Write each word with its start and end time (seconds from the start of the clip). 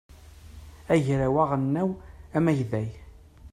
agraw 0.93 1.35
aɣelnaw 1.43 1.89
amagday 2.37 2.89